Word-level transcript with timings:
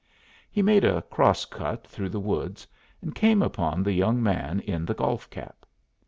He 0.49 0.63
made 0.63 0.83
a 0.83 1.03
cross 1.03 1.45
cut 1.45 1.85
through 1.85 2.09
the 2.09 2.19
woods, 2.19 2.65
and 3.03 3.13
came 3.13 3.43
upon 3.43 3.83
the 3.83 3.93
young 3.93 4.23
man 4.23 4.59
in 4.61 4.83
the 4.83 4.95
golf 4.95 5.29
cap. 5.29 5.63